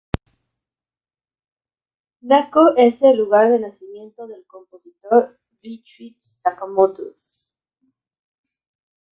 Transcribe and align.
Nakano 2.23 2.73
es 2.75 3.03
el 3.03 3.17
lugar 3.17 3.51
de 3.51 3.59
nacimiento 3.59 4.25
del 4.25 4.43
compositor 4.47 5.39
Ryuichi 5.61 6.17
Sakamoto. 6.19 7.03